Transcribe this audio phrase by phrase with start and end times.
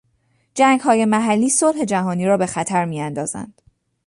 [0.55, 3.61] جنگهای محلی صلح جهانی را به خطر میاندازند.